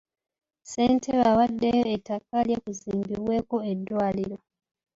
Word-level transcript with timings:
Ssentebe 0.61 1.23
awaddeyo 1.31 1.85
ettaka 1.95 2.35
lye 2.47 2.57
kuzimbibweko 2.63 3.57
eddwaliro. 3.71 4.37